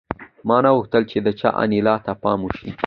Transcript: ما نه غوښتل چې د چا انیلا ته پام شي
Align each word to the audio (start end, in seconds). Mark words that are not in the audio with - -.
ما 0.47 0.57
نه 0.63 0.69
غوښتل 0.75 1.03
چې 1.11 1.17
د 1.25 1.27
چا 1.39 1.49
انیلا 1.63 1.95
ته 2.05 2.11
پام 2.23 2.39
شي 2.57 2.69